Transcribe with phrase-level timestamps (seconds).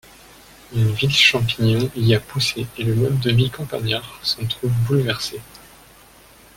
[0.73, 5.39] Une ville-champignon y a poussé et le mode de vie campagnard s'en trouve bouleversé.